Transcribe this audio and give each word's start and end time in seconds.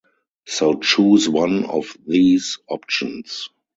So 0.47 0.79
choose 0.79 1.29
one 1.29 1.65
of 1.65 1.95
these 2.07 2.57
options. 2.67 3.49